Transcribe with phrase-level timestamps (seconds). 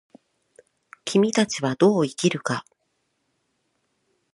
[1.05, 2.65] 君たちはどう生きるか。